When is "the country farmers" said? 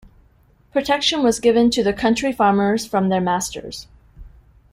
1.83-2.87